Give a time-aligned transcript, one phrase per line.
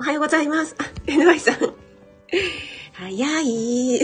[0.00, 0.74] おはようございます。
[0.78, 1.74] あ、NY さん。
[2.94, 4.00] 早い。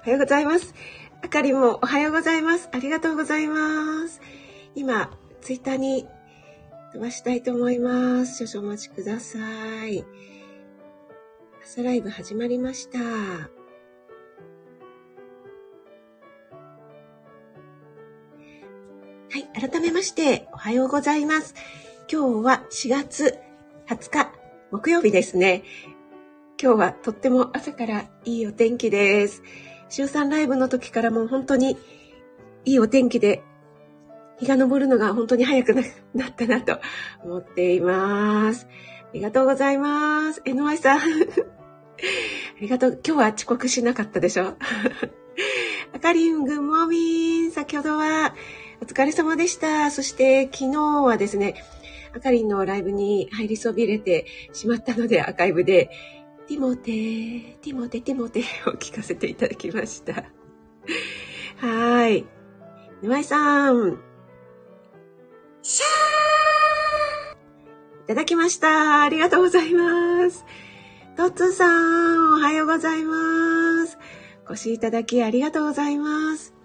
[0.00, 0.74] おはようございます。
[1.22, 2.68] あかりもおはようございます。
[2.72, 4.20] ありがとうございます。
[4.74, 6.08] 今、ツイッターに
[6.92, 8.44] 飛ばしたいと思います。
[8.44, 9.38] 少々お待ちくださ
[9.86, 10.04] い。
[11.62, 12.98] 朝ライブ始まりました。
[12.98, 13.48] は
[19.36, 21.54] い、改めまして、おはようございます。
[22.10, 23.38] 今日は4月
[23.86, 24.39] 20日、
[24.70, 25.64] 木曜日ですね。
[26.62, 29.42] 今日はとっても朝からいいお天気です。
[29.88, 31.76] 週3ライブの時からも本当に
[32.64, 33.42] いいお天気で
[34.38, 35.74] 日が昇るのが本当に早く
[36.14, 36.78] なったなと
[37.24, 38.68] 思っています。
[38.68, 40.42] ありがとうございます。
[40.44, 40.98] NY さん。
[41.00, 41.02] あ
[42.60, 43.00] りがとう。
[43.04, 44.54] 今日は遅刻しなかったでしょ？
[45.92, 47.50] あかりん、ぐんもみん。
[47.50, 48.34] 先ほどは
[48.80, 49.90] お疲れ様でした。
[49.90, 51.54] そして昨日はですね、
[52.14, 55.90] あかりんのライブに入りそびれてしまったので、アーカイブで、
[56.48, 60.24] ティモテー、ティモテ、ティモテ を聞かせていただきました。
[61.56, 62.26] はい。
[63.02, 63.98] 沼井さん、
[65.62, 65.90] シャー
[68.04, 69.02] いただきました。
[69.02, 70.44] ありがとうございます。
[71.16, 73.98] トッツーさん、おはようございます。
[74.48, 76.59] お越しいただきありがとうございます。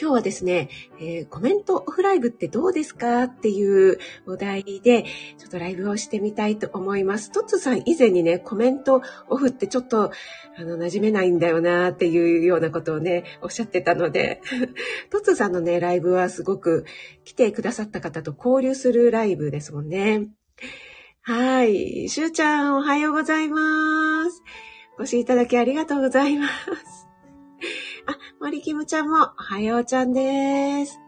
[0.00, 3.24] 今日はですね、えー、コメントオフライブってどうですか？
[3.24, 5.04] っていうお題で、
[5.38, 7.30] ちょっとライブをしてみたいと思います。
[7.30, 10.10] トッツさん以前にね、コメントオフってちょっと、
[10.56, 14.40] あの、馴染めないんだよなっていうようなことをね、おっしゃってたので、
[15.10, 16.84] トッツさんのね、ライブはすごく
[17.24, 20.28] 来てくださった方と交流するライブですもんね。
[21.20, 22.08] はい。
[22.08, 24.42] しゅうちゃん、おはようございます。
[24.98, 27.01] お越しいただきありがとうございます。
[28.06, 30.98] あ、森キムちゃんも、おはようちゃんです。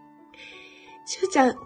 [1.06, 1.61] しゅうちゃん、今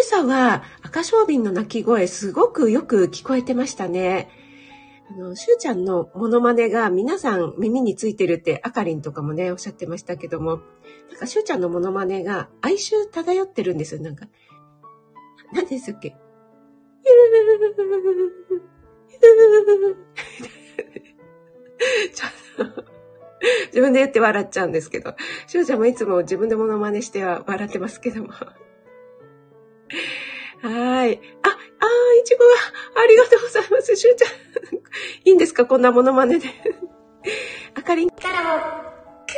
[0.00, 4.28] 朝は赤小瓶の鳴き声すごくよく聞こえてましたね。
[5.10, 10.60] あの、しゅうちゃんのモノマネが皆さん耳についてるってあかりんとかもね、おっしゃってましたけども、
[11.10, 14.26] なんかしゅうちゃんのモノマネが哀愁漂ってるんですよ、なんか。
[15.52, 16.16] 何ですっけ？
[22.14, 22.93] ちょっと
[23.68, 25.14] 自分で言って笑っちゃうんですけど、
[25.46, 28.28] しゅうちゃんもいつも自分でモノマネしては笑ってますけども。
[30.62, 31.20] はい。
[31.42, 31.56] あ、あ、
[32.20, 32.50] いちごが、
[33.02, 33.94] ありがとうございます。
[33.96, 34.30] しゅうちゃん。
[35.28, 35.66] いいんですか？
[35.66, 36.48] こんなモノマネで。
[37.74, 38.62] あかりんからも、
[39.26, 39.32] く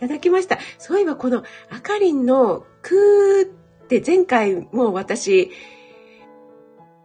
[0.00, 0.58] ーいただきました。
[0.78, 5.50] そういえばこのあかりんのくーって前回も私、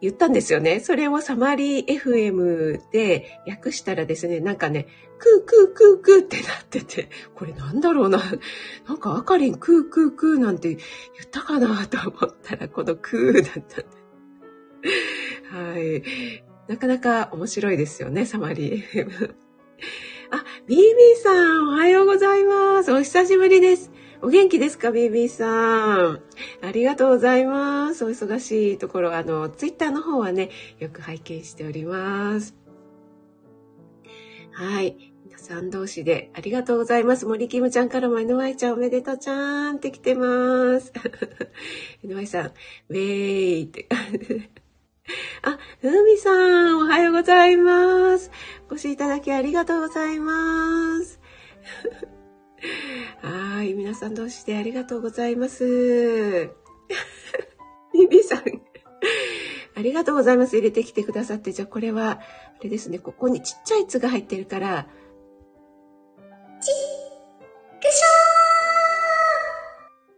[0.01, 0.79] 言ったんですよね。
[0.79, 4.87] それをサマリー FM で訳したらですね、なんかね、
[5.17, 8.21] クークークークーってなってて、これなんだろうな。
[8.87, 10.81] なんかあかりんクークークーなんて言っ
[11.29, 13.83] たかなと思ったら、このクーだった
[15.57, 16.03] はい。
[16.67, 19.35] なかなか面白いですよね、サマリー FM。
[20.31, 22.93] あ、ビービーさん、おはようございます。
[22.93, 23.91] お久しぶりです。
[24.22, 25.47] お元気ですか、ベイビーさ
[26.12, 26.22] ん？
[26.62, 28.03] ありがとうございます。
[28.03, 32.53] お忙しいところ、あの、ツイッターの方はね、よく拝見しております。
[34.52, 35.13] はい。
[35.25, 37.25] 皆さん同士でありがとうございます。
[37.25, 40.91] 森キムちゃんからも NY ちゃんおめでとうちゃんって来てます。
[42.03, 43.88] NY さん、ウェーイって。
[45.44, 46.31] あ、ふみさ
[46.74, 48.31] ん、おはようございます。
[48.69, 51.22] お越しいただきありがとうございます。
[53.22, 53.74] はい。
[53.74, 56.50] 皆さん同士でありがとうございます。
[57.94, 58.40] ビビさん。
[59.75, 60.56] ありがとうございます。
[60.58, 61.52] 入れてきてくださって。
[61.52, 62.20] じゃあこれは、
[62.59, 63.00] あれですね。
[63.00, 64.88] ここにちっちゃい「つ」が入ってるから、
[66.62, 68.08] ちくしょ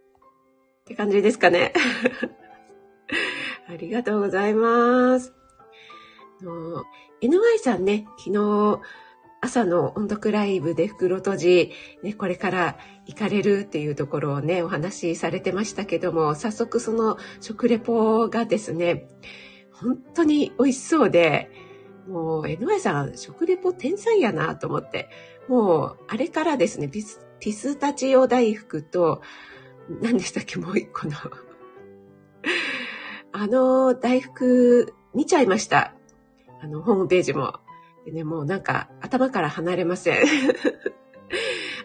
[0.08, 1.72] ーって感じですかね。
[3.68, 5.32] ありがとうございます。
[6.42, 6.84] の
[7.22, 8.80] NY さんね、昨日、
[9.44, 11.72] 朝の音読ライブで袋閉じ、
[12.04, 19.08] ね、これから行かれるっていうところをね、お話しされてましたけども、早速その食レポがですね、
[19.72, 21.50] 本当に美味しそうで、
[22.06, 25.10] もう、江上さん、食レポ天才やなと思って、
[25.48, 29.22] もう、あれからですね、ピスピスタチオ大福と、
[30.00, 31.14] 何でしたっけ、もう一個の
[33.32, 35.94] あの大福見ちゃいました。
[36.60, 37.61] あの、ホームページも。
[38.04, 40.18] でね、もうなんか頭から離れません。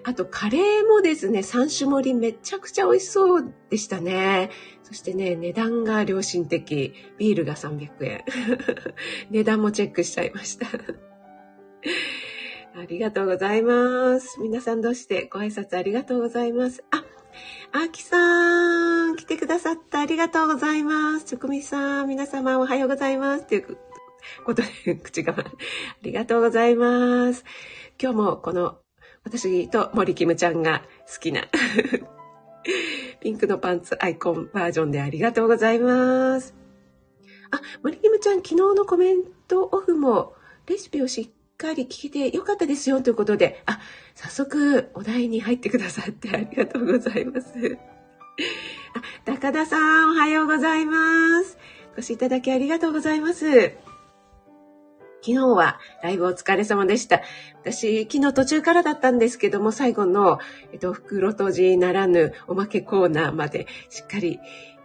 [0.03, 4.49] あと、カレーもですね、3種盛りめちゃくちゃ美味しそうでしたね。
[4.83, 6.93] そしてね、値段が良心的。
[7.17, 8.23] ビールが300円。
[9.31, 10.67] 値段もチェックしちゃいました。
[12.79, 14.39] ありがとうございます。
[14.39, 16.83] 皆さんどうしてご挨拶ありがとうございます。
[16.91, 17.03] あ、
[17.73, 21.25] あきさん、来てくださったありがとうございます。
[21.25, 23.45] ちょくみさん、皆様おはようございます。
[23.45, 23.77] という
[24.45, 25.43] ことで、口が、あ
[26.01, 27.43] りがとうございます。
[28.01, 28.77] 今日もこの、
[29.23, 31.47] 私と森キムちゃんが好きな
[33.19, 36.55] ピンクのパンツアイコンバージョンでありがとうございます。
[37.51, 40.33] あ、森キムちゃん、昨日のコメントオフも
[40.65, 43.79] レシピをしっかり聞けてよかったですよということで、あ、
[44.15, 47.77] 早速お題に入ってくださってありがとうございます。
[48.93, 51.57] あ、高田さん、おはようございます。
[51.95, 53.86] お越しいただきありがとうございます。
[55.21, 57.21] 昨日はライブお疲れ様でした。
[57.61, 60.39] 私、昨日途中からだったんですけども、最後の、
[60.71, 64.39] えっと、袋閉じならぬおまけコーナーまでしっかり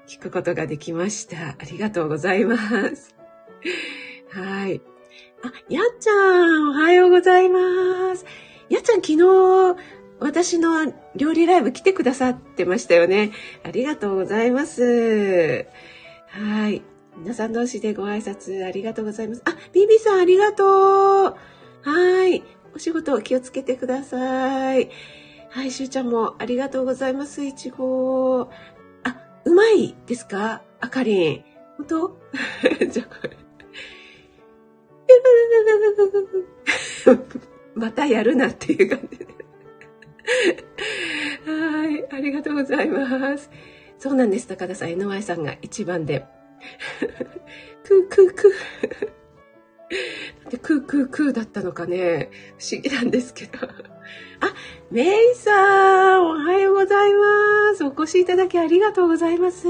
[0.06, 1.37] 聞くことができました。
[1.37, 3.14] ありがとうございます。
[4.31, 4.81] はい。
[5.44, 8.25] あ、やっちゃん、おはようございます。
[8.69, 9.76] やっちゃん、昨日、
[10.19, 13.32] 私の料理ライブ来てくださってましたよね。
[13.64, 15.67] ありがとうございます。
[16.29, 16.82] はい。
[17.17, 19.43] 皆さん同士でご挨拶ありがとうございます。
[19.44, 20.67] あ、ビビさんありがとう。
[21.82, 22.43] はい。
[22.75, 24.91] お仕事気をつけてください。
[25.50, 27.44] はい、しゅうちゃんもありがとうございます。
[27.44, 28.50] いちご。
[29.05, 30.62] あ、うまいですか？
[30.81, 31.44] あかりん。
[31.76, 32.19] 本当？
[32.91, 33.37] じゃあこれ。
[37.75, 39.26] またやるなっていう感じで。
[41.47, 43.50] はい、ありがとうございます。
[43.99, 46.25] そうなんです、高田さん、井上さんが一番で
[47.85, 50.50] クークークー。
[50.50, 53.59] でクークークーだったのかね、不思議なんですけど。
[53.67, 54.55] あ、
[54.91, 57.85] メイさん、おはようございます。
[57.85, 59.69] お越しいただきありがとうございます。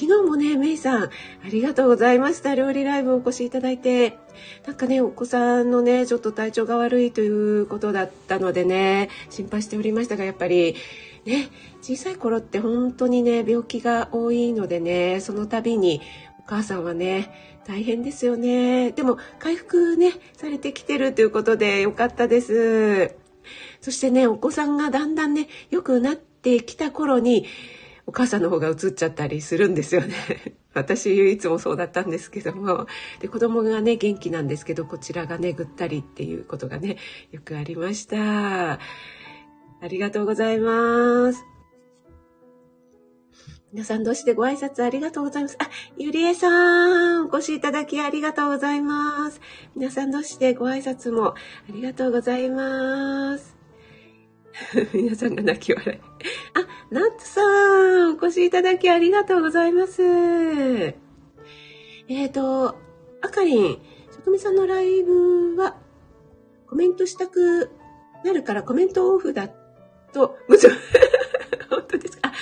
[0.00, 1.10] 昨日もね、メイさん、あ
[1.50, 2.54] りがとうございました。
[2.54, 4.18] 料理ライブお越しいただいて。
[4.66, 10.74] なんかね、お子さんのね、ちょっと体調が悪いということだったのでね、心配しておりましたが、やっぱり、
[11.24, 11.48] ね、
[11.82, 16.00] 小さい頃って本当にね、病気が多いのでね、その度に
[16.40, 18.92] お母さんはね、大変ですよね。
[18.92, 23.14] でも回復ね、されてきてるということでよかったです。
[23.80, 27.46] そしてね、お子さんがだんだんね、良くなってきた頃に、
[28.06, 30.14] お母さんの方が映っちゃったりするんですよね。
[30.74, 32.86] 私いつもそうだったんですけども
[33.20, 36.96] で子供がね元気なんですけどこちらがねぐったりっていうことがね
[37.32, 38.78] よくありました
[39.82, 41.44] ありがとうございます。
[43.72, 45.56] 皆さん同士でご挨拶ありがとうございます？
[45.60, 46.48] あ、ゆりえさ
[47.20, 49.40] ん、お越しいただきありがとうございます。
[49.76, 51.34] 皆さん同士でご挨拶もあ
[51.68, 53.56] りがとうございます。
[54.92, 55.98] 皆さんが泣き笑い。
[55.98, 56.02] あ、
[56.90, 60.02] ナッツさん、お越しいただきありがとうございます。
[60.02, 60.88] え
[62.26, 62.76] っ、ー、と、
[63.22, 63.78] あかりん、
[64.10, 65.76] 職味さんのライブは
[66.66, 67.70] コメントしたく
[68.24, 69.54] なるからコメントオフだっ
[70.12, 70.38] と、
[71.70, 72.28] 本当ですか？
[72.28, 72.32] あ、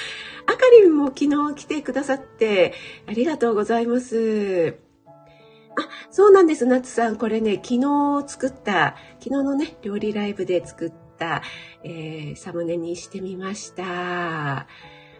[0.46, 2.74] あかりんも昨日来てくださって
[3.06, 4.78] ありがとうございます。
[5.06, 7.16] あ、そうなんです、夏さん。
[7.16, 11.42] これね、昨日作った、昨日のね、料理ライブで作った、
[11.84, 14.66] えー、サムネにしてみました。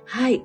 [0.04, 0.44] はい。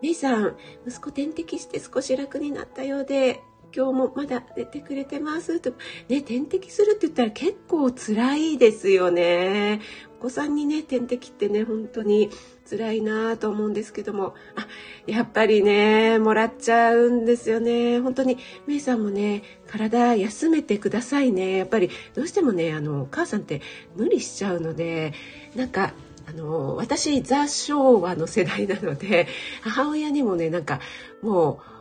[0.00, 0.56] メイさん、
[0.86, 3.40] 息子点滴して少し楽になったようで、
[3.74, 5.72] 今日もまだ出てくれてますと。
[6.08, 9.80] ね、点滴するって言ったら結構辛いですよね。
[10.18, 12.30] お子さんにね、点滴ってね、本当に
[12.70, 14.66] 辛いなと思うんですけども、あ、
[15.06, 17.98] やっぱりね、もらっちゃうんですよね。
[18.00, 21.56] 本当に、メイさんもね、体休めてくださいね。
[21.56, 23.62] やっぱりどうしてもね、あの、お母さんって
[23.96, 25.12] 無理しちゃうので、
[25.56, 25.94] なんか、
[26.28, 29.26] あの、私、ザ・昭和の世代なので、
[29.62, 30.80] 母親にもね、なんか、
[31.20, 31.72] もう、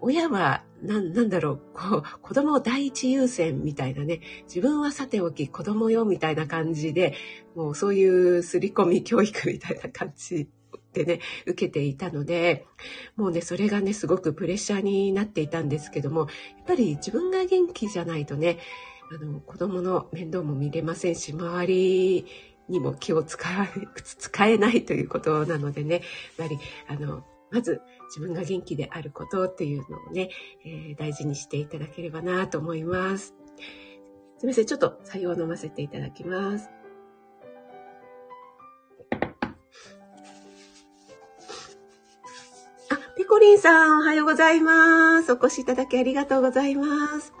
[0.00, 7.14] 親はな、なんだろう、 こう、子供を第一優先みたいなね、自分はさておき子供よみたいな感じで、
[7.54, 10.48] もうそういう刷り込み教育みたいな感じ
[10.92, 12.66] でね、受けていたので、
[13.16, 16.28] もうね、それがね、すごくプレッシャーになっていたんですけども、やっ
[16.66, 18.58] ぱり自分が元気じゃないとね、
[19.12, 22.26] あの、子供の面倒も見れませんし、周り
[22.68, 23.38] にも気を使
[24.04, 26.02] 使えないということなのでね、
[26.38, 30.30] やっぱり、あの、まず自分が元気であることっていうのをね、
[30.64, 33.34] えー、大事にしていただければなと思います。
[34.38, 36.83] すみません、ちょっと作用を飲ませていただきます。
[43.34, 45.32] コリンさん、おはようございます。
[45.32, 47.32] お越しいただきありがとうございます。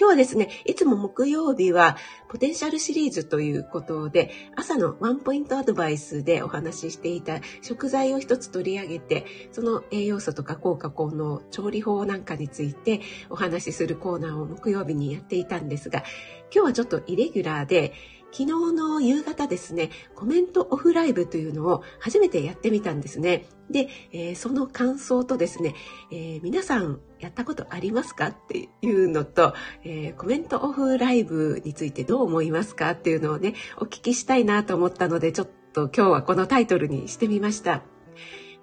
[0.00, 1.98] 今日はですね、いつも木曜日は
[2.30, 16.02] ポテンシャルシリーズということで、朝のワンポイントアドバイスでお話ししていた食材を一つ取り上げて、その栄養素とか効果効能、調理法なんかについてお話しするコーナーを木曜日にやっていたんですが、
[16.50, 17.92] 今日はちょっとイレギュラーで、
[18.32, 23.44] 昨日の夕方ですね、コメントオフライブというのを初めてやってみたんですね。
[23.70, 25.74] で、えー、その感想とですね、
[26.10, 37.82] えー、皆さんやったことありますかっていうのと、えー、コメントオフライブについてどう思いますかっていうのをね、お聞きしたいなと思ったので、ちょっと今日はこのタイトルにしてみました。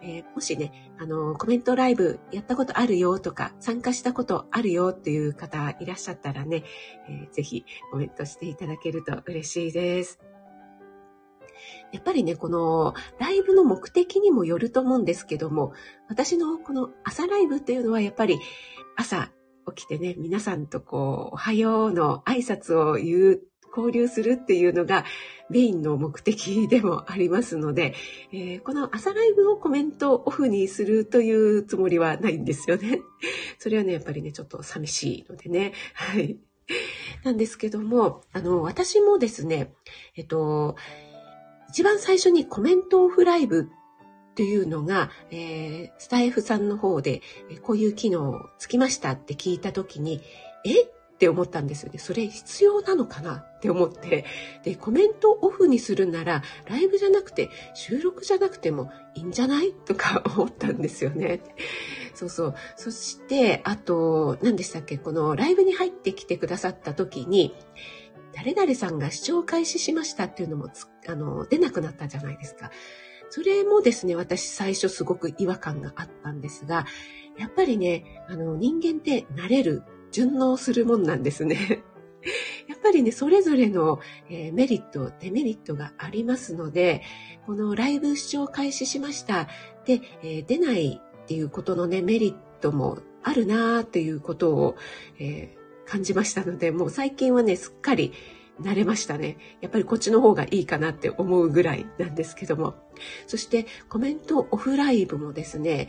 [0.01, 6.63] えー、もしね、あの、コメントライブやったことあるよとか、参加したことあるよっていう方いらっしゃったらね、
[7.09, 10.19] えー、ぜひコメントしていただけると嬉しいです。
[11.91, 15.73] やっぱりね、このライブの目的にもよると思うんですけども、
[16.07, 18.39] 私のこの朝ライブっていうのはやっぱり
[18.95, 19.31] 朝
[19.75, 23.41] 起きてね、皆さんとこう、おはようの挨拶を言う
[23.79, 25.05] 交流するっていうのが
[25.49, 27.95] メインの目的でもありますので、
[28.31, 33.01] えー、この朝ライブをコメントオフにするというつもりはないんですよね。
[33.57, 35.73] それはね、やっぱりね、ちょっと寂しいのでね。
[35.93, 36.37] はい。
[37.23, 39.73] なんですけども、あの、私もですね、
[40.15, 40.75] えっと、
[41.69, 43.69] 一番最初にコメントオフライブ
[44.31, 47.21] っていうのが、えー、スタイフさんの方で、
[47.63, 50.21] こういう機能つきましたって聞いたときに、
[50.63, 50.98] え？
[51.19, 51.99] って思ったんですよね。
[51.99, 54.23] それ必要なのかなって思って。
[54.63, 61.41] で、コメントオフにするなら、ライブじゃなくて、収録じゃなくてもいいんじゃないとか 思ったんですよね。
[62.15, 62.55] そうそう。
[62.77, 64.97] そして、あと、何でしたっけ？
[64.97, 67.53] このライブに入ってきてくださった時に、
[68.33, 70.71] 誰々さんが視聴開始しましたっていうのも
[71.05, 72.71] あの、出なくなったじゃないですか。
[73.29, 76.85] それもですね、私最初すごく違和感があったんですが、
[77.37, 81.83] やっぱりね、あの、人間って慣れる順応するもんなんですね。
[82.67, 83.99] やっぱりね、それぞれの、
[84.29, 87.01] えー、メリット、デメリットがありますので、
[87.45, 89.47] このライブ視聴開始しました。
[89.85, 94.75] で、えー、出ないっていうことのね、メリットもあるなーっていうことを、
[95.19, 98.13] えー、感じましたので、もう最近はね、すっかり
[98.61, 99.37] 慣れましたね。
[99.61, 102.75] やっぱりこっちの方がいいかなって思うぐらいなんですけども。
[103.27, 105.87] そしてコメントオフライブもですね、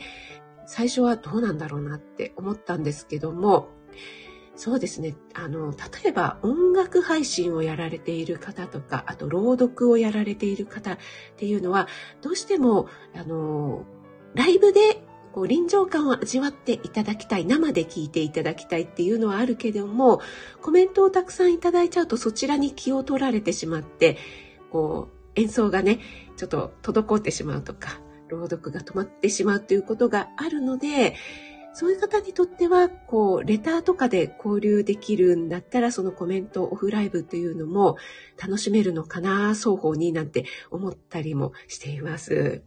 [0.65, 3.69] 最初はどうなんだろうなって思ったんですけども、
[4.55, 5.15] そうですね。
[5.33, 10.97] あの、例えば音楽配信をやられている方とか、あと朗読をやられている方っ
[11.37, 11.87] ていうのは、
[12.21, 13.85] どうしても、あの、
[14.35, 20.21] ライブでこう臨場感を味わっていただきたい、生で聞いていただきたいっていうのはあるけども、
[20.61, 24.17] コメントをたくさんいただいちゃうとそちらに気を取られてしまって、
[24.69, 25.99] こう、演奏がね、
[26.35, 31.15] ちょっと滞ってしまうとか、朗読が止まってしまうということがあるので、
[31.73, 37.97] そういう方にとっては、こう、レターとかで交流できるんだったら、そのコメントオフライブというのも
[38.41, 42.63] 楽しめるのかな、双方になんて思ったりもしています。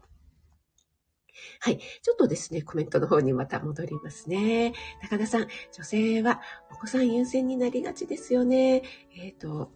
[1.61, 1.79] はい。
[1.79, 4.73] ちょっとですね、コメントの方にまた戻りますね。
[5.03, 8.83] 高田さん、女性はお子さん優先になりがちですよね。
[9.17, 9.71] えっ、ー、と、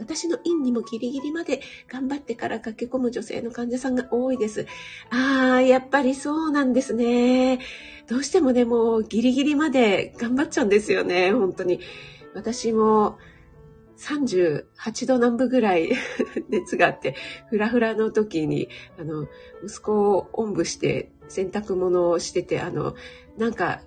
[0.00, 4.66] 私の院にもギリギリまで頑張ってから駆け込む女性の患者さんが多いです。
[5.10, 7.60] ああ、やっぱりそうなんですね。
[8.08, 11.80] どうしてもね、もうギリギリまで頑張っちゃうんですよね、本当に。
[12.34, 13.18] 私も
[13.98, 15.90] 38度南部ぐらい
[16.48, 17.14] 熱があって、
[17.50, 19.28] ふらふらの時に、あの、
[19.64, 22.94] 息子をおんぶして洗濯物をしてて、あの、
[23.36, 23.82] なんか、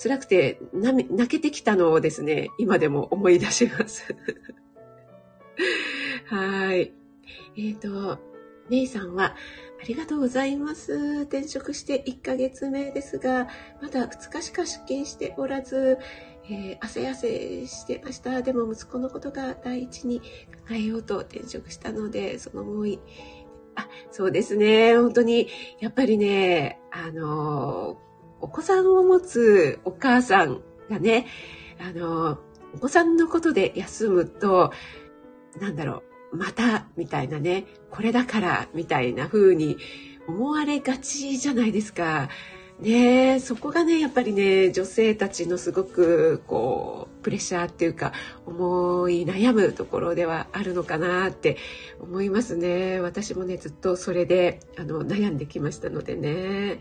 [0.00, 4.14] 辛くて泣けてきたのをですね、今でも思い出します。
[6.28, 6.92] はい。
[7.56, 8.18] えっ、ー、と、
[8.68, 9.34] メイさんは、
[9.80, 11.22] ありがとうございます。
[11.22, 13.48] 転職して1ヶ月目ですが、
[13.80, 15.98] まだ2日しか出勤しておらず、
[16.50, 18.42] えー、汗汗してました。
[18.42, 20.26] でも息子のことが第一に考
[20.74, 23.00] えようと転職したので、その思い、
[23.74, 24.96] あ、そうですね。
[24.96, 25.48] 本当に、
[25.80, 27.96] やっぱりね、あの、
[28.42, 31.26] お子さんを持つお母さんがね、
[31.80, 32.38] あの、
[32.74, 34.72] お子さんのことで休むと、
[35.58, 39.78] なんだろう、また、みたいなね、これだから、みたいな風に
[40.26, 42.28] 思われがちじゃないですか。
[42.80, 48.12] ねそこがね、やっぱりね、女性たちのすごく、こう、プレッシャーっていうか、
[48.46, 51.56] 思い悩むところではあるのかなって
[52.00, 53.00] 思いますね。
[53.00, 56.78] 私もね、ずっとそれで、あの、悩んできましたのでね。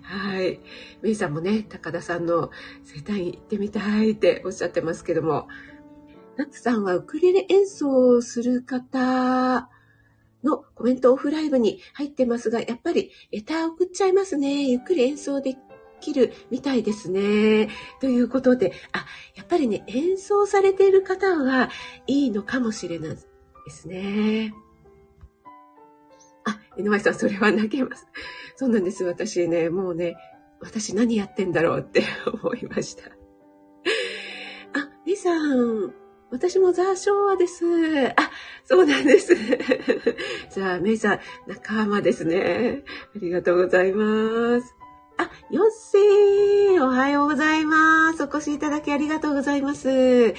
[0.00, 0.60] はい。
[1.02, 2.50] メイさんもね、高田さんの
[2.84, 5.48] 生誕行ってみたいっておっしゃってますけども、
[6.36, 9.68] ナッツさんはウクレレ演奏をする方
[10.42, 14.68] のコメントオフライブに入ってますが、やっぱりレター送っちゃいますね。
[14.68, 15.56] ゆっくり演奏で
[16.00, 17.68] きるみたいですね。
[18.00, 21.70] ということで、あ、やっぱりね、演奏されている方は
[22.06, 23.20] いいのかもしれないで
[23.70, 24.54] すね。
[26.44, 28.06] あ、井上さん、それは投げます。
[28.56, 29.04] そうなんです。
[29.04, 30.16] 私ね、もうね、
[30.60, 32.02] 私何やってんだろうって
[32.42, 33.04] 思いました。
[33.06, 35.94] あ、リさん、
[36.34, 37.64] 私もザーショーです。
[38.16, 38.28] あ、
[38.64, 39.36] そうなんです。
[40.52, 42.82] じゃあ、メイさん、仲間ですね。
[43.14, 44.74] ありがとうございます。
[45.16, 48.24] あ、ヨッセーおはようございます。
[48.24, 50.34] お越しいただきありがとうございます。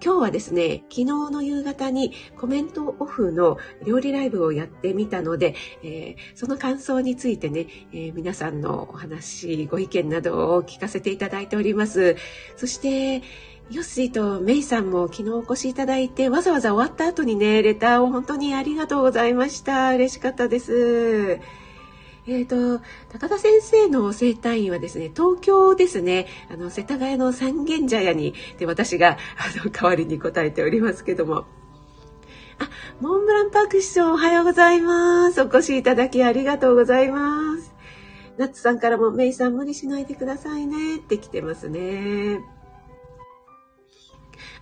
[0.00, 5.54] 今日はですね、昨日の夕方にコメントオフの料理ライブをやってみたので、
[5.84, 12.16] えー、その感想についてね、えー、皆さんのお話、ご意見などを聞かせていただいております。
[12.56, 13.22] そして、
[13.70, 19.94] ヨッシーとメイさんも昨日お越しいただいて、わざわざ終わった後にね、レターを本当にありがとうございました。
[19.94, 21.38] 嬉しかったです。
[22.26, 31.44] えっ、ー、と、高田先生の生誕院はですね、東京ですね、あの、世田谷の三軒茶屋に、で、私が、 あの、代わりに答えておりますけども。
[32.58, 32.68] あ、
[33.00, 35.42] モンブランパーク師匠おはようございます。
[35.42, 37.74] お越しいただきありがとうございます。
[38.38, 42.57] ナッツさんからも、メイさん無理しないでくださいねって来てますね。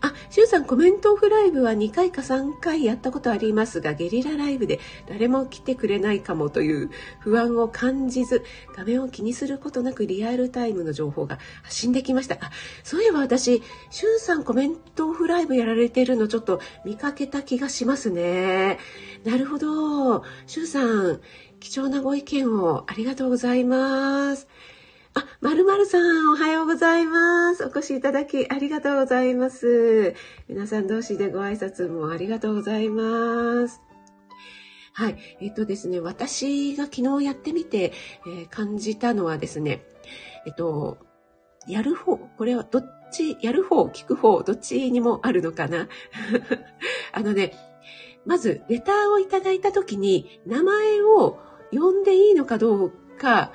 [0.00, 8.42] あ、しゅうさんコメントオフライブは2回か3回やったことありますが、ゲリラライブで誰も来てくれないかもという不安を感じず、
[8.76, 12.36] 画面を気にすることなくリアルタイムの情報が発信できました。
[12.40, 12.50] あ、
[12.82, 18.78] そういえば私、しゅうさんコメントオフライブやられてるのちょっと見かけた気がしますね。
[19.24, 20.22] なるほど。
[20.46, 21.20] しゅうさん、
[21.58, 24.46] 貴重なご意見をありがとうございます。
[25.16, 27.64] あ、まるまるさん、おはようございます。
[27.64, 30.14] お越しいただきありがとうございます。
[30.46, 33.80] 皆さん同士でご挨拶もありがとうございます。
[34.92, 35.16] はい。
[35.40, 37.94] えっとですね、私が昨日やってみて、
[38.26, 39.86] えー、感じたのはですね、
[40.46, 40.98] えっと、
[41.66, 45.88] やる方、これはどっち、やる方、聞く方、どっちにもあるのかな。
[47.12, 47.54] あのね、
[48.26, 51.38] まず、レターをいただいたときに、名前を
[51.72, 53.52] 呼んでいいのかどうか、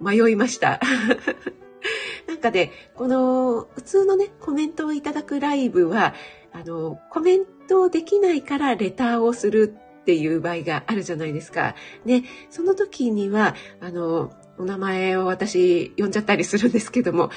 [0.00, 0.80] 迷いました。
[2.26, 6.14] なんかね、この普通のね、コメントをいただくライブは、
[6.52, 11.74] あの、コメントできないからレターをするっていう場合があるじゃないですか。
[12.04, 17.30] ね、その時には、あの、お名前を私呼んじゃったりするんですけども、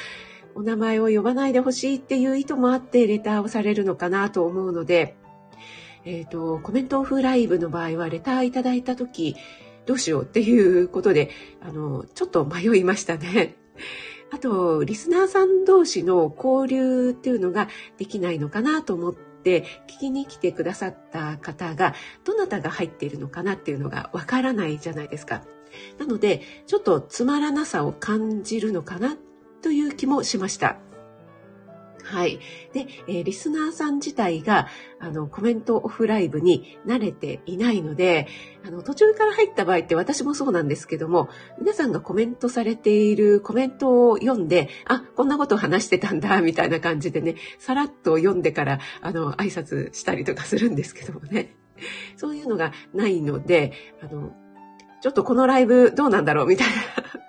[0.55, 5.15] お名前を呼ばないでほしいっていう意図もあってレターをされるのかなと思うので、
[6.05, 9.35] えっ、ー、と、コメントオフライブの場合はレターいただいた時、
[9.85, 11.29] どうしようっていうことで、
[11.61, 13.55] あの、ちょっと迷いましたね。
[14.31, 17.67] あと、リスナーさん同士の交流っていうのが
[17.97, 21.93] できないのかなと思って、聞きに来てくださった方が、
[22.23, 25.43] どなたが入っているのかなっていうのがわからないじゃないですか。
[25.99, 29.17] なので、ちょっとつまらなさを感じるのかな
[29.61, 30.77] という気もしました。
[32.03, 32.39] はい。
[32.73, 34.67] で、えー、リスナーさん自体が、
[34.99, 38.27] あの、コメントオフライブに慣れていないので、
[38.65, 51.55] あの、途中から入った場合って私もそうなんですけども、皆さんがコメントされているコメントを読んで、あ、こんなことを話してたんだ、みたいな感じでね、さらっと読んでから、あの、挨拶したりとかするんですけどもね。
[52.17, 54.33] そういうのがないので、あの、
[55.01, 57.22] ちょっとこのライブどうなんだろうみたいな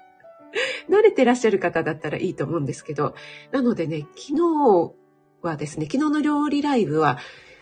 [0.95, 3.15] 慣れてらっしゃる方だったらいいと思うんですけど、
[3.51, 4.95] なのでね、昨日
[5.43, 7.19] はですね、昨日の料理ライブは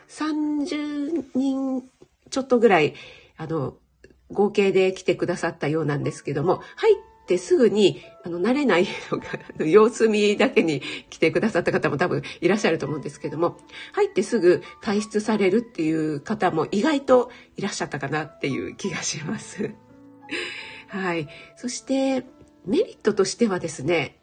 [0.09, 1.83] 30人
[2.31, 2.95] ちょっとぐらい、
[3.37, 3.77] あの、
[4.31, 13.59] 合計で来てくださったようなんですけども、入ってすぐに、あの、慣れないのが、様子見だけに来てくださった方も多分いらっしゃると思うんですけども、
[13.93, 19.75] 入ってすぐ退出されるっていう方も意外といらっしゃったかなっていう気がします。
[20.89, 21.29] はい。
[21.57, 22.25] そして、
[22.67, 24.19] メリットとしてはですね、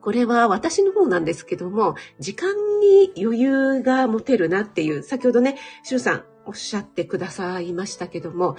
[0.00, 8.56] これは私の方なんですけども、時間に余裕が持てるなっていう、先ほどね、シュウさんおっしゃってくださいましたけども、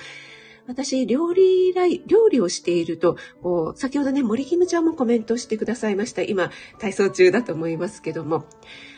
[0.68, 1.74] 私、料理、
[2.08, 6.24] 料理をしていると、こう、先ほどね、森キムちゃんもコメントしてくださいました。
[6.24, 8.46] 今、体操中だと思いますけども、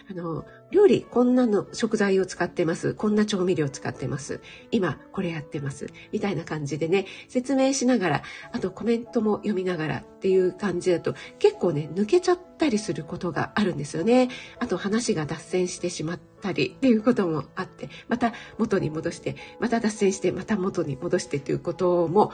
[0.10, 2.94] あの、料理、こんなの食材を使ってます。
[2.94, 4.42] こんな調味料を使ってます。
[4.72, 5.88] 今、これやってます。
[6.12, 14.30] みたいな感じでね、説明しながら、あとコメントも読みながらっていう感じだと、結構ね、抜けちゃったりすることがあるんですよね。
[14.60, 22.34] あと話が脱線してしまったりっていうこともあって、また元に戻して、また脱線して、また元に戻してということも、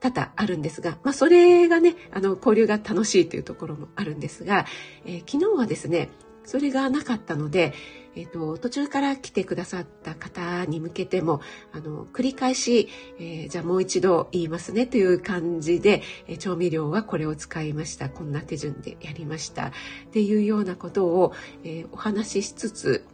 [0.00, 4.66] 多々あるんですが、まあ、それがね、あの、交流が楽しいというところもあるんですが、
[5.06, 6.10] えー、昨日はですね、
[6.46, 7.74] それがなかったので、
[8.16, 18.08] え、ー、と、途中から来てくださった方に向けても、あの、繰り返し、えー、じゃあもう一度言いますねという感じで、えー、調味料はこれを使いました。
[18.08, 19.66] こんな手順でやりました。
[19.66, 19.70] っ
[20.12, 23.04] ていうようなことを、えお話ししつつ、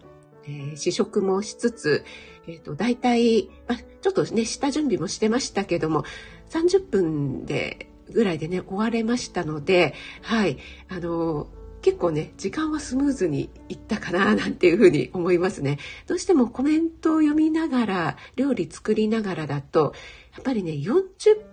[0.46, 2.04] え試食もしつつ、
[2.46, 6.04] えっ、と、大体、まちょっとね、下準備もしてましたけども、
[6.50, 11.48] 30分で、ぐらいでね、終われましたので、はい、あの、
[11.82, 15.78] 結構ね、時間はスムーズにいったかななんていうふうに思いますね。
[16.06, 19.92] どうしてもコメントを読みながら、料理作りながらだと、
[20.34, 21.02] やっぱりね、40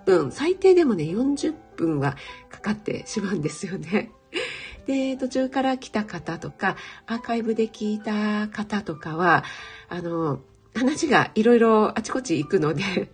[0.06, 2.16] 分、最低でもね、40分は
[2.50, 4.12] かかってしまうんですよね。
[4.86, 9.44] で、途中から来た方とか、アーカイブで聞いた方とかは、
[9.90, 10.42] あの、
[10.76, 13.12] 話がいろいろあちこち行くので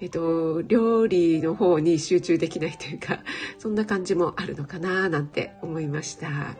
[0.00, 3.18] えっと、料理の方に集中できないというか、
[3.58, 6.28] そんな感じもあるのかななんて思いました。
[6.28, 6.52] は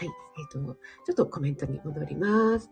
[0.00, 0.06] い。
[0.06, 0.10] えっ
[0.50, 0.58] と、
[1.04, 2.70] ちょっとコメントに戻ります。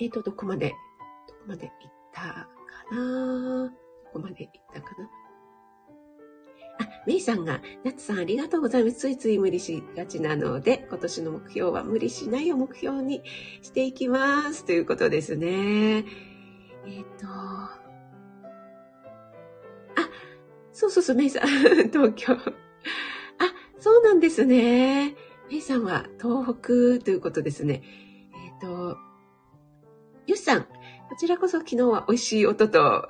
[0.00, 2.48] えっと、どこまで、どこまで行ったか
[2.90, 3.68] な？
[3.68, 3.72] ど
[4.12, 5.08] こまで行ったかな、
[7.06, 8.96] メイさんが、ナツさんありがとうございます。
[8.96, 13.22] ついつい無理しがちなので、今年の目標は無理しないを目標に
[13.62, 14.64] していきます。
[14.64, 15.48] ということですね。
[15.48, 17.80] えっ、ー、と、あ、
[20.72, 21.48] そうそうそう、メイさん、
[21.90, 22.34] 東京。
[22.34, 22.38] あ、
[23.78, 25.14] そうなんですね。
[25.48, 27.82] メイさんは東北ということですね。
[28.62, 28.96] えっ、ー、と、
[30.26, 30.66] よしさん、
[31.10, 33.08] こちらこそ昨日は美味しい音と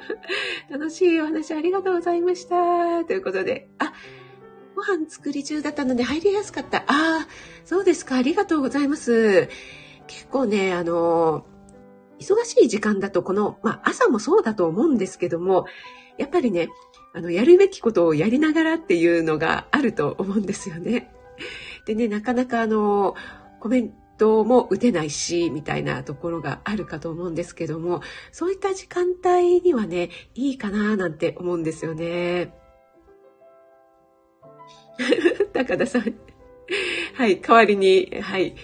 [0.70, 3.04] 楽しいお話ありがとうございました。
[3.04, 3.92] ということで、あ、
[4.74, 6.78] ご飯作り中だったので入りやすかった。
[6.78, 7.28] ああ、
[7.66, 8.16] そうですか。
[8.16, 9.50] ありがとうございます。
[10.06, 11.44] 結構ね、あの、
[12.18, 15.66] 忙しい時間だとこの、まあ朝もそうだと思うんですけども、
[16.16, 16.70] やっぱりね、
[17.12, 21.12] あの、やるべきことをやりながらっていうのがあると思うんですよね。
[21.84, 23.14] でね、なかなかあの、
[23.60, 32.54] コメントも打てないし、みたいなところがあるかと思うんですけども、そういった時間帯にはね、いいかななんて思うんですよね。
[35.52, 36.14] 高田さん。
[37.14, 38.54] はい、代わりに、はい。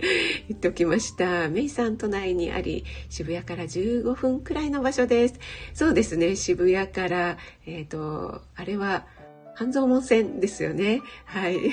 [0.48, 1.48] 言っておきました。
[1.48, 5.34] メイさん都内にあり、渋谷から15分くらいの場所です。
[5.74, 9.06] そうですね、渋谷から、えっ、ー、と、あれは、
[9.54, 11.02] 半蔵門線ですよね。
[11.26, 11.58] はい。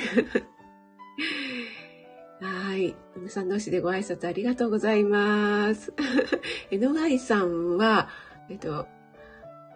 [2.39, 2.95] はい。
[3.15, 5.91] 皆さん同士でご挨拶ありがとうございます。
[6.69, 8.09] えのがいさんは、
[8.49, 8.87] えっと、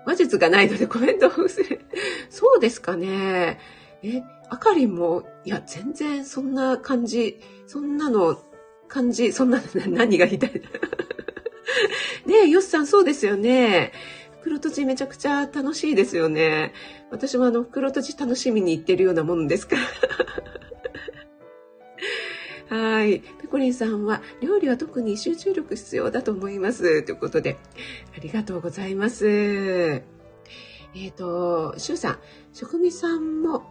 [0.05, 1.81] 話術がないのでコメントをする。
[2.29, 3.59] そうですかね。
[4.03, 8.39] え、あかりんも、いや、全然そんな感じ、そんなの、
[8.87, 10.51] 感じ、そんな、 何が言いたい
[12.27, 13.91] ねえ、よっさんそうですよね。
[14.39, 16.73] 袋とじめちゃくちゃ楽しいですよね。
[17.09, 20.50] 私もあの、袋とじ楽しみに行ってるようなもんですから。
[22.71, 23.19] はい。
[23.19, 27.03] ペコリンさんは、料理は特に集中力必要だと思います。
[27.03, 27.57] ということで、
[28.15, 29.27] ありがとうございます。
[29.27, 32.19] えっ、ー、と、シュウさん、
[32.53, 33.63] 職味さんも、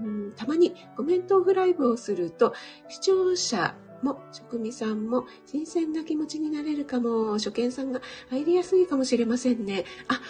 [0.00, 2.54] うん、たまにコメントオフライブをすると、
[2.88, 9.84] 視聴者も、職味さんも新鮮な気持ちになれるかも、初見さんが入りやすいかもしれませんね。
[10.08, 10.20] あ、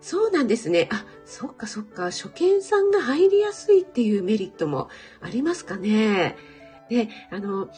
[0.00, 0.88] そうなんですね。
[0.92, 2.04] あ、そっかそっか。
[2.12, 4.88] 初見さんが入りやすいっていうメリットも
[5.20, 6.36] ありますかね。
[6.90, 7.70] で、あの、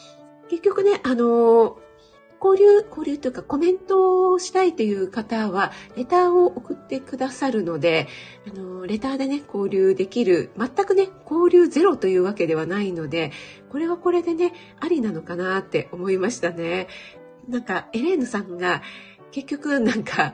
[0.49, 1.79] 結局ね、あの、
[2.43, 8.07] 交流、交流というかコメントをしたいという方は、レターを送ってくださるので、
[8.53, 13.31] あの、レターでね、交流できる、全くね、交流ゼロというわけではないので、
[13.71, 16.87] これはこれでね、ありなのかなって思いましたね。
[17.47, 18.81] なんか、エレーヌさんが、
[19.31, 20.33] 結局なんか、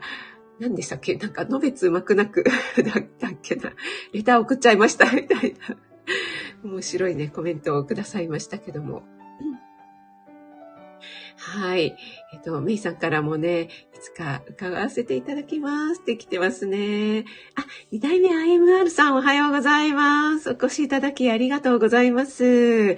[0.59, 1.15] 何でしたっけ？
[1.15, 2.43] なんか、のべつうまくなく
[2.83, 3.71] だったっけな？
[4.13, 5.77] レター送っちゃいました、みたいな。
[6.63, 9.03] 面白いね、コメントをくださいましたけども。
[11.37, 11.95] はい。
[12.33, 13.67] えっと、メイさんからもね、い
[13.99, 17.25] つか伺わせていただきますって来てますね。
[17.55, 20.49] あ、二代目 IMR さんおはようございます。
[20.49, 22.97] お越しいただきありがとうございます。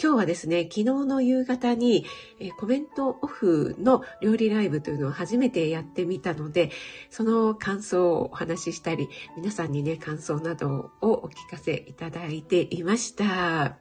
[0.00, 2.06] 今日はですね、昨日の夕方に、
[2.38, 6.70] えコメントオフの料理ライブというのを初めてやってみたので、
[7.10, 13.78] その感想をお話ししたり、皆さんにね、感想などをお聞かせいただいていました。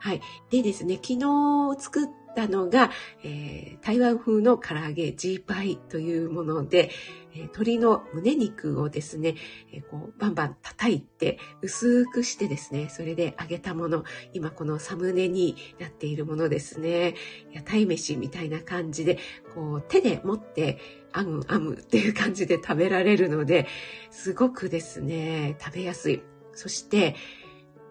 [0.00, 0.20] はい。
[0.50, 2.90] でですね、昨日作ったのが、
[3.22, 6.90] えー、台湾風の唐揚げ G パイというもので、
[7.34, 9.34] えー、鶏の胸肉をですね、
[9.72, 17.14] えー、こうバンバン叩いて薄くしてですね、それで揚げたもの、今このサムネになっているものですね、
[17.52, 19.18] 屋台飯みたいな感じで、
[19.54, 20.78] こう手で持って
[21.12, 23.66] あむあむっていう感じで食べられるので、
[24.10, 26.22] すごくですね、食べやすい。
[26.54, 27.14] そして、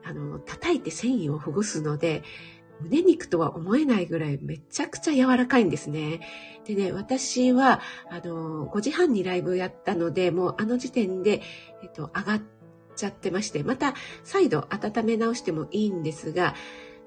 [0.03, 2.23] あの、叩いて繊維をほぐすので、
[2.83, 6.21] 胸肉とは思えないぐらいめちゃくちゃ柔らかいんですね。
[6.65, 11.41] でね、私は、あの、5時半にライブやったので、もうあの時点で、
[11.83, 12.41] えっと、上がっ
[12.95, 16.55] ちゃってまして、また再度温め直してもいいんですが、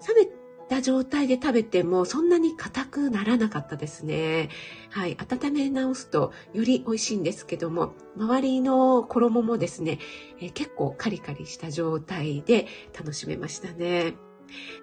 [0.07, 0.31] 冷め
[0.69, 4.49] た状態で食べてもそんなに硬くならなかったですね。
[4.91, 5.17] はい。
[5.17, 9.99] 温め直すとより美味しいんですけども、周りの衣もですね、
[10.41, 14.15] え、結構カリカリした状態で楽しめましたね。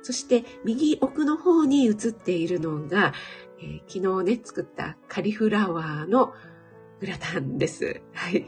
[0.02, 3.14] そして右奥の方に映っているのが、
[3.60, 6.34] えー、昨日ね、作ったカリフラワーの
[7.00, 8.02] グラタンです。
[8.14, 8.46] はい。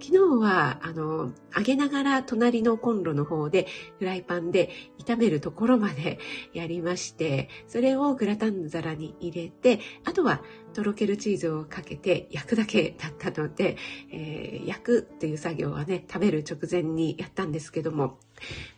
[0.00, 3.66] 昨日は、あの、揚げながら隣のコンロの方で
[3.98, 4.70] フライパンで
[5.04, 6.18] 炒めるところまで
[6.52, 10.42] やりまして、それをグラタン皿に入れて、あとは
[10.74, 13.76] とろけるチーズをかけて焼くだけだったので、
[14.12, 18.18] えー、焼くっていう作業はね、食べる直前にやったんですけども、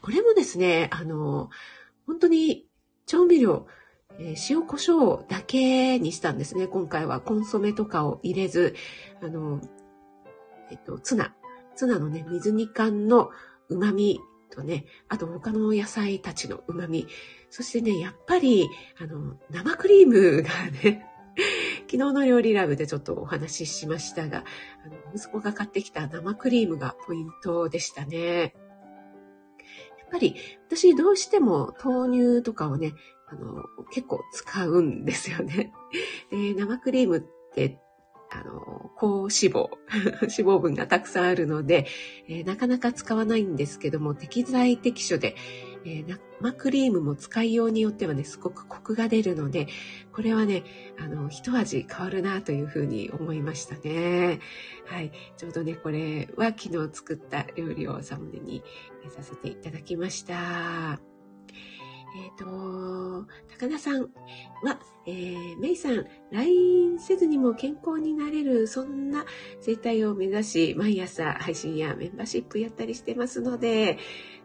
[0.00, 1.50] これもですね、あの、
[2.06, 2.66] 本当に
[3.06, 3.66] 調味料、
[4.18, 6.66] えー、塩コショウだけにしたんですね。
[6.66, 8.74] 今回はコンソメとかを入れず、
[9.22, 9.60] あの、
[10.70, 11.34] えっと、ツナ。
[11.76, 13.30] ツナのね、水煮缶の
[13.68, 17.08] 旨味とね、あと他の野菜たちの旨味。
[17.50, 18.68] そしてね、やっぱり、
[19.00, 20.50] あの、生クリームが
[20.82, 21.06] ね、
[21.86, 24.44] 昨日の料理ライブでちょっとお話ししましたが、
[24.84, 28.54] あの息子が買ってきた生クリームがポイントでしたね。
[30.08, 30.36] やっぱり
[30.68, 32.94] 私どうしても豆乳とかをね、
[33.30, 35.72] あの、結構使うんですよね。
[36.30, 37.22] で、生クリームっ
[37.54, 37.78] て
[38.30, 39.68] あの、高脂肪、
[40.20, 41.86] 脂肪分がたくさんあるので、
[42.28, 45.34] えー、なかなか使わないんですけども、適材適所で、
[45.84, 49.68] えー、生クリームも使いようによってはね、すごくコクが出るので、
[50.12, 50.64] これはね、
[50.98, 54.40] あの、一味変わるなというふうに思いましたね。
[54.86, 55.12] はい。
[55.36, 58.62] ちょうどね、これは昨日作った料理をサムネに
[59.10, 61.00] させていただきました。
[62.16, 64.02] えっ、ー、と、高田さん
[64.62, 69.24] は、えー、メイさん、LINE せずにも健康になれる、そんな
[69.60, 73.98] 生態を目指し、毎朝配信やメンバーシップやったりしてますので、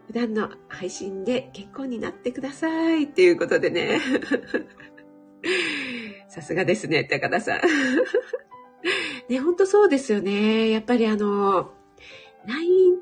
[0.06, 3.04] 普段の配信で健康になってください。
[3.04, 4.00] っていうことでね。
[6.28, 7.60] さすがですね、高田さん。
[9.28, 10.70] ね、ほんとそうですよね。
[10.70, 11.72] やっぱりあの、
[12.46, 12.98] LINE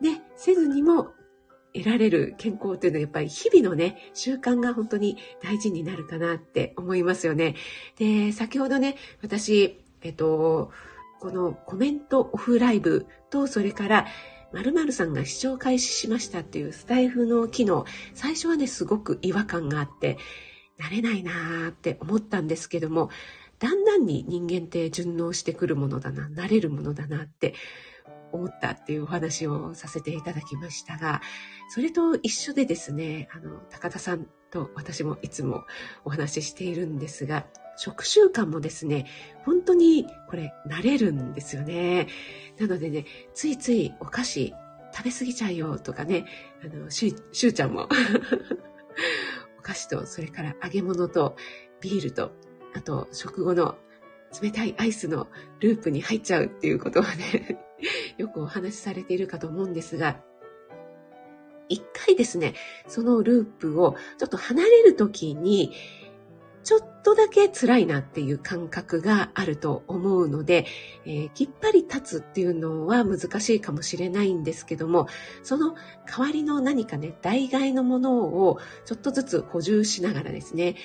[0.00, 1.12] ね、せずにも
[1.74, 7.54] 得られる健康というのはやっぱり日々のね、習慣が本当に大事になるかなって思いますよね。
[7.96, 10.70] で、先ほどね、私、えっと、
[11.20, 14.06] このコメントオフライブと、それから、
[14.52, 17.84] 〇〇さんが視聴開始しましたっていうスタイフの機能、
[18.14, 20.18] 最初はね、すごく違和感があって、
[20.78, 23.10] 慣れないなーって思ったんですけども、
[23.58, 27.54] だんだんに人間って順応してくるものだな、慣れるものだなって
[28.32, 31.22] 思ったっていうお話をさせていただきましたが、
[31.68, 35.64] それと一緒でですね、あの、高田さんと私もいつも
[36.04, 39.06] お話ししているんですが、食習慣もですね、
[39.44, 42.06] 本当にこれ慣れるんですよね。
[42.58, 44.54] なのでね、ついついお菓子
[44.94, 46.26] 食べ過ぎちゃうよとかね、
[46.64, 47.88] あの、ししゅうちゃんも
[49.58, 51.36] お菓子と、それから揚げ物と
[51.80, 52.32] ビールと、
[52.74, 53.76] あと食後の
[54.40, 55.28] 冷たいアイスの
[55.60, 57.58] ループに入っちゃうっていうことはね
[58.16, 60.22] よくお話しされているかと思うんですが、
[61.68, 62.54] 一回ですね、
[62.86, 65.72] そのループをちょっと離れるときに、
[66.64, 70.66] ちょっとだけ辛いなっていう感覚があると思うので、
[71.04, 75.08] えー、きっぱり立つっていうのは難しいかもしれないんですけども、
[75.42, 75.74] その
[76.06, 80.76] 代わりの何かね、代替のものをちょっとずつ補充しながらですね、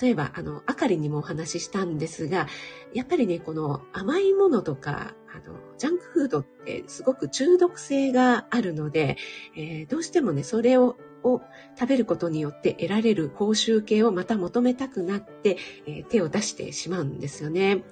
[0.00, 2.46] 例えば、あの、あかりにもお話ししたんですが、
[2.92, 9.16] やっぱりね、この甘いものとか、あの、ジャンクフードってすごく中毒性があるので、
[9.56, 11.42] えー、どうしてもね、それをを
[11.78, 15.56] 食べることによって得られる報酬系をまた求めたくなって、
[15.86, 17.82] えー、手を出してしまうんですよね。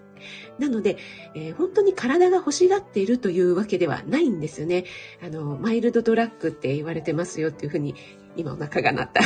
[0.58, 0.98] なので、
[1.34, 4.84] えー、本当に体が欲しがっているというわけではないんですよね。
[5.22, 7.94] あの、マイルドドラッグって言われてますよっていうふうに
[8.36, 9.22] 今お腹が鳴った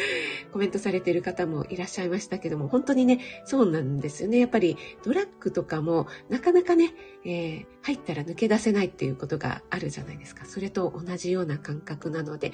[0.52, 4.38] コメントされている方もいらっしゃいましたけども、本当にね、そうなんですよね。
[4.38, 6.94] やっぱりドラッグとかもなかなかね、
[7.24, 10.44] えー、入ったら抜け出せないっていうことがあるじゃないですか。
[10.44, 12.52] それと同じような感覚なので、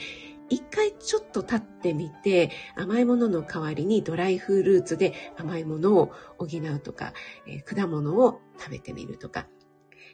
[0.51, 7.13] 一回ちょっと立ってみて、甘いものの代わりにドライフルーツで甘いものを補うとか、
[7.47, 9.47] えー、果物を食べてみるとか、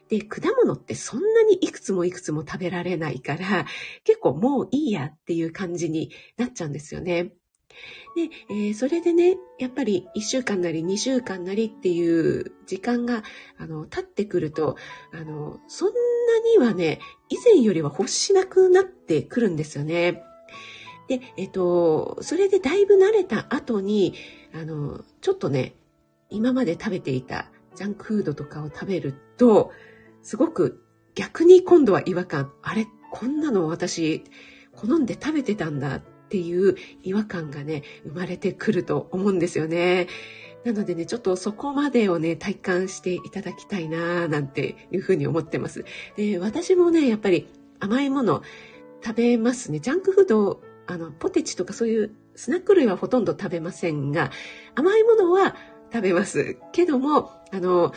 [0.09, 3.65] で、果物ってそんなにいくつもいくつも食べられないから、
[4.03, 7.31] 結構もういいやっていう感じになっちゃうんですよね。
[8.15, 13.23] で、えー、それでね、やっぱり1週間なり2週間なりっていう時間が、
[13.57, 14.75] あの、経ってくると、
[15.13, 15.93] あの、そんな
[16.39, 20.23] にはね、以前よりは欲しなくなってくるんですよね。
[21.07, 24.13] で、えっと、それでだいぶ慣れた後に、
[24.53, 25.75] あの、ちょっとね、
[26.29, 29.71] 今まで食べていたジャンクフードとかを食べると、
[30.21, 30.83] すごく
[31.15, 32.53] 逆に今度は違和感。
[32.61, 34.23] あれこんなの私
[34.71, 40.07] 好んで食べてたんだっっていう違和感がね、生まれてくると思うんですよね。
[40.63, 45.85] なのでね、ちょっとそこまでをね、体感していただきたいななんていうふうに思ってます。
[46.15, 47.47] で、私もね、やっぱり
[47.79, 48.43] 甘いもの
[49.03, 49.79] 食べますね。
[49.79, 54.31] ジャンクフード、あの、ポテチとかそういうスナック類はほとんど食べませんが、
[54.75, 55.55] 甘いものは
[55.91, 56.57] 食べます。
[56.71, 57.93] けども、あの、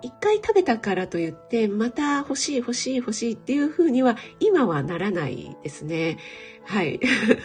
[0.00, 6.18] 一回食べたからといって、また欲しい欲しい欲しいっていうふうには今はならないですね。
[6.64, 7.00] はい。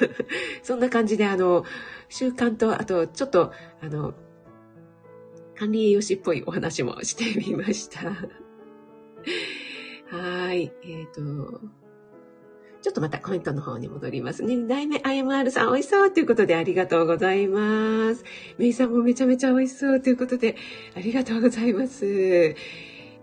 [0.62, 1.66] そんな感じで、あの、
[2.10, 4.14] 習慣と、あと、ちょっと、あの、
[5.64, 8.10] 管理栄養士っぽいお話もしてみました。
[10.12, 10.74] はい。
[10.84, 11.62] えっ、ー、と、
[12.82, 14.56] ちょっとまたコメントの方に戻りますね。
[14.56, 18.26] 2代目 IMR さん美味しそうということでありがとうございます。
[18.58, 20.58] メイさんもめちゃめちゃ美味しそうということで
[20.98, 22.06] ありがとうございます。
[22.06, 22.56] えっ、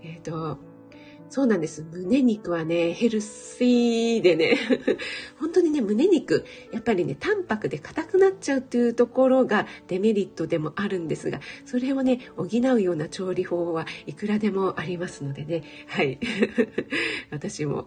[0.03, 0.57] ー、と、
[1.31, 1.87] そうなんです。
[1.93, 4.59] 胸肉はね、ヘルシーでね、
[5.39, 16.19] 本当にね、胸肉、やっぱりね、淡白で硬くなっちゃうっていうところがデメリットでもあるんですが、それをね、補うような調理法はいくらでもありますのでね、はい。
[17.31, 17.87] 私も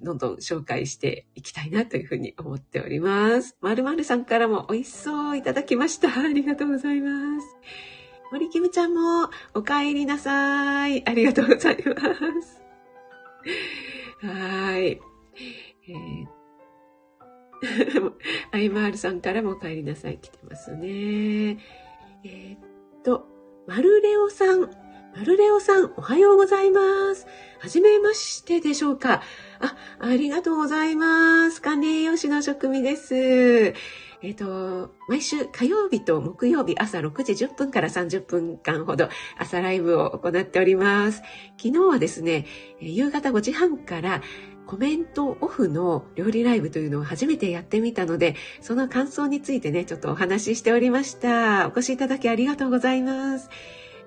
[0.00, 3.56] どんどん紹介していきたいなというふうに思っております。
[3.60, 6.20] まるまるさんからも美味しそういただきました。
[6.20, 7.46] ありがとうございます。
[8.30, 11.04] 森キムちゃんもお帰りなさい。
[11.04, 12.65] ありがとうございます。
[14.20, 15.00] はい。
[15.88, 16.36] えー
[18.52, 21.58] アイマールさんからも帰りなさい来てますね。
[22.24, 22.58] えー、っ
[23.02, 23.26] と、
[23.66, 24.70] マルレオさん。
[25.16, 27.26] マルレオさん、おはようございます。
[27.58, 29.22] はじめましてでしょうか。
[29.60, 31.62] あ、ありがとうございます。
[31.62, 33.14] 管理栄養士の職味です。
[33.14, 41.22] えっ、ー、と、毎週火曜日と木曜日朝6時10分から30分間ほど朝ライブを行っております。
[41.56, 42.44] 昨日はですね、
[42.78, 44.20] 夕方5時半から
[44.66, 51.68] コメントオフの料理ライブというのを初めてやってみたので、その感想についてね、ちょっとお話ししておりました。
[51.68, 53.48] お越しいただきありがとうございます。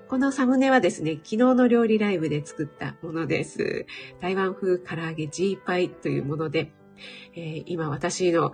[0.10, 3.86] このサムネはですね、昨日の料理ライブで作ったものです。
[4.20, 6.72] 台湾風唐揚げ G パイというもので、
[7.36, 8.52] えー、今私の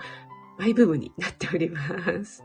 [0.60, 1.80] マイブームになっておりま
[2.26, 2.44] す。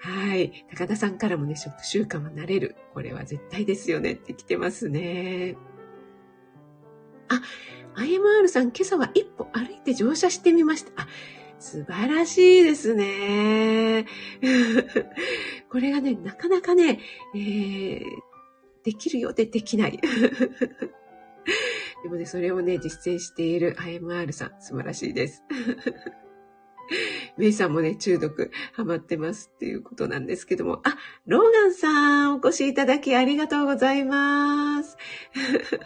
[0.00, 0.66] はい。
[0.70, 2.76] 高田さんからもね、食習慣は慣れる。
[2.92, 5.56] これは絶対ですよねって来てますね。
[7.28, 7.40] あ、
[7.96, 10.92] IMR さん、今朝は一歩歩いて乗車してみました。
[11.02, 11.08] あ、
[11.58, 14.04] 素晴らしいですね。
[15.76, 17.00] これがね、なかなかね、
[17.34, 18.02] えー、
[18.82, 20.00] できるようでできない。
[22.02, 25.44] でもね、それをね、実践している IMR さん、素晴らしいです。
[27.36, 30.80] メイさんもね、中毒ハマってますっていうことなんですけども。
[30.82, 34.96] あ、ローガンさん、お越しいただきありがとうございます。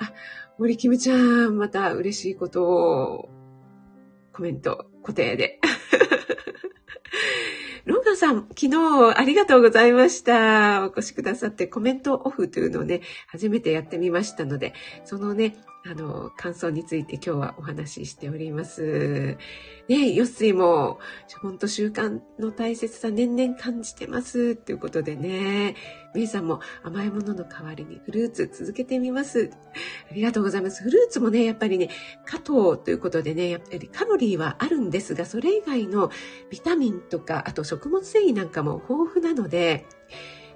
[0.00, 0.12] あ、
[0.58, 3.30] 森キムちゃん、また嬉しいことを
[4.34, 5.60] コメント固定で。
[7.84, 10.84] ロンガンさん、昨日ありがとうございました。
[10.84, 19.38] お越しくださってコメントオフというのをね、初めてやってみましたので、そのね、あの、感想について今日はお話ししております。
[19.88, 20.98] ね、よっすいも、
[21.40, 25.76] ほんと習慣の大切さ年々感じてますっていうことでね、
[26.14, 29.50] メイさんも甘いものの代わりにフルーツ続けてみます。
[30.10, 30.82] ありがとうございます。
[30.82, 31.88] フルーツもね、やっぱりね、
[32.26, 36.10] 加糖ということでね、やっぱりカロリーはあるんですが、それ以外の
[36.50, 39.86] ビタミンとか、あと食物繊維なんかも豊富なので、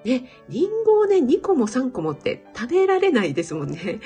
[0.04, 4.00] ね、リンゴをね、2個も3個もって食べられないですもんね。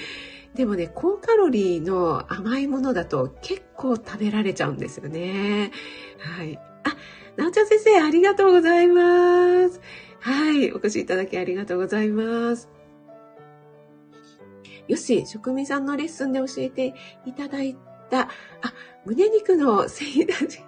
[0.58, 5.70] でもね、高カロリーの甘いものだと結構食べられちゃうんですよね。
[6.18, 6.58] はい。
[6.82, 6.96] あ、
[7.36, 9.80] なおちゃん先生、ありがとうございます。
[10.18, 10.72] はい。
[10.72, 12.68] お越しいただきありがとうございます。
[14.88, 16.92] よし、職味さんのレッスンで教えて
[17.24, 17.76] いただい
[18.10, 18.28] た、あ、
[19.06, 20.60] 胸肉の繊維だし。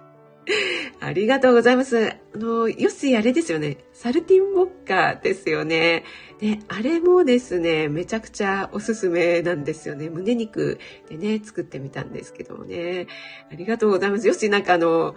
[0.99, 2.09] ありがとうございます。
[2.09, 3.77] あの、よし、あれですよね。
[3.93, 6.03] サルティンボッカですよね。
[6.39, 10.09] で、あれもですね、めちゃくちゃおすすめなんですよね。
[10.09, 13.07] 胸肉でね、作ってみたんですけどもね。
[13.51, 14.27] ありがとうございます。
[14.27, 15.15] よし、なんかあの、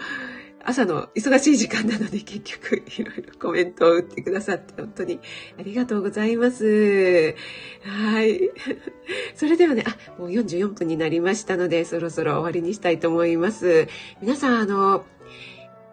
[0.67, 5.21] 朝の忙しい時間なので結局いろいろコメントを打ってくださって本当に
[5.59, 7.35] ありがとうございます。
[7.83, 8.51] はい。
[9.37, 13.89] それではね、あ、もう44分になりましたのでそろそろ終わりにしたいと思います。
[14.23, 15.05] 皆さん、あの、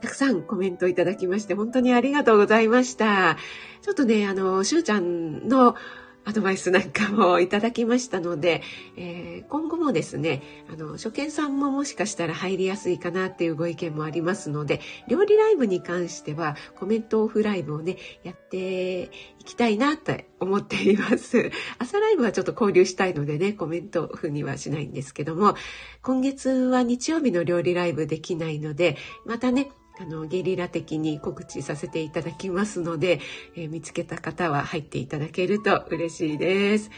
[0.02, 3.38] たくさんコメントいただきまして本当にありがとうございました。
[3.82, 5.76] ちょっとね、あの、しゅうちゃんの
[6.24, 8.62] アドバイスなんかもいただきましたので、
[8.96, 19.06] えー、今後もですね、あの、初見さんももしかしたら入りやすいかなっていうご意見もありますので、料理ライブに関してはコメントオフライブをね、やって
[19.40, 21.52] いきたいなと思っています。
[21.80, 25.56] 朝ライブはちょっと交流したいのでね、コメントオフにはしないんですけども、
[26.04, 28.96] 今月は日曜日の料理ライブできないので、
[29.26, 29.72] またね、
[30.02, 33.20] あの、ゲリラ的に告知させていただきますので、
[33.56, 36.90] えー、見つけた方は入っていただけると嬉しいです。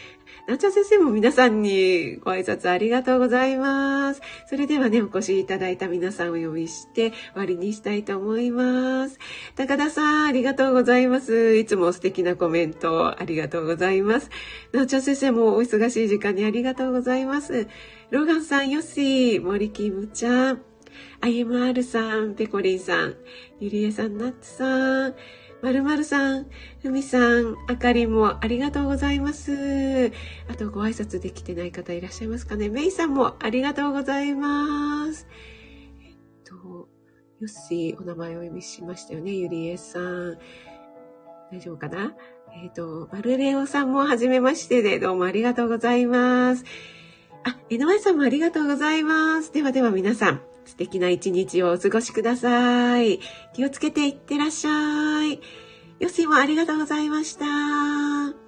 [0.47, 4.22] なちゃ先生も皆さんにご挨拶ありがとうございます。
[4.47, 9.20] それではね、お越しいただいた皆さんをお呼びして終わりにしたいと思います。
[9.56, 11.58] 高田さん、ありがとうございます。
[11.58, 14.30] いつも素敵なコメントありがとうございます。
[14.72, 17.68] なちゃ先生もお忙しい時間にありがとうございます。
[18.12, 20.62] ローガンさん、ヨッシー、森キムちゃん、
[21.22, 23.16] IMR さん、ペコリンさん、
[23.60, 25.16] ゆりえさん、ナッツさん、
[25.62, 26.48] まるまるさん、
[26.82, 30.12] ふみさん、あかりもありがとうございます。
[30.50, 32.70] あとご挨拶できてない方いらっしゃいますかね。
[32.70, 35.28] めいさんもありがとうございます。
[36.06, 36.88] えっと、よ
[37.46, 39.32] っしー、お名前をお呼びしましたよね。
[39.32, 40.38] ゆりえさん。
[41.52, 42.14] 大丈夫かな？
[42.64, 46.66] えっ、と、まるれおさんもはじめましてで、どうもありがとうございます。
[47.46, 49.52] あ、井上さんもありがとうございます。
[49.52, 53.20] ではでは皆さん、素敵な一日をお過ごしください。
[53.53, 55.39] 気をつけていってらっしゃい。
[55.99, 58.43] よしもありがとうございました。